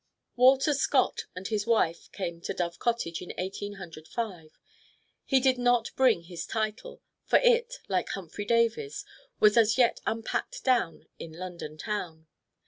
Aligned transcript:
Walter 0.35 0.73
Scott 0.73 1.25
and 1.35 1.47
his 1.49 1.67
wife 1.67 2.11
came 2.11 2.41
to 2.41 2.55
Dove 2.55 2.79
Cottage 2.79 3.21
in 3.21 3.33
Eighteen 3.37 3.73
Hundred 3.73 4.07
Five. 4.07 4.57
He 5.25 5.39
did 5.39 5.59
not 5.59 5.91
bring 5.95 6.23
his 6.23 6.47
title, 6.47 7.03
for 7.23 7.37
it, 7.43 7.75
like 7.87 8.09
Humphry 8.09 8.45
Davy's, 8.45 9.05
was 9.39 9.57
as 9.57 9.77
yet 9.77 9.99
unpacked 10.07 10.63
down 10.63 11.05
in 11.19 11.31
London 11.33 11.77
town. 11.77 12.25